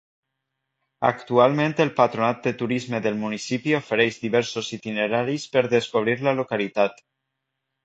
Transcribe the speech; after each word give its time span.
Actualment 1.09 1.75
el 1.85 1.91
patronat 1.99 2.41
de 2.47 2.53
turisme 2.63 3.03
del 3.09 3.19
municipi 3.25 3.77
ofereix 3.81 4.19
diversos 4.25 4.73
itineraris 4.81 5.47
per 5.55 5.65
descobrir 5.77 6.19
la 6.31 6.37
localitat. 6.43 7.01